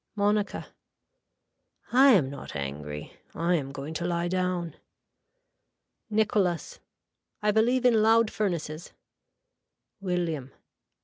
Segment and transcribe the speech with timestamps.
[0.15, 0.65] (Monica.)
[1.91, 4.77] I am not angry I am going to lie down.
[6.09, 6.79] (Nicholas.)
[7.43, 8.93] I believe in loud furnaces.
[9.99, 10.53] (William.)